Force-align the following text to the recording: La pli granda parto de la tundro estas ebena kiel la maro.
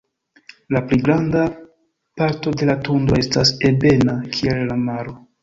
La 0.75 0.79
pli 0.91 0.97
granda 1.03 1.43
parto 2.21 2.55
de 2.63 2.71
la 2.71 2.77
tundro 2.89 3.21
estas 3.25 3.53
ebena 3.71 4.19
kiel 4.39 4.67
la 4.73 4.81
maro. 4.89 5.17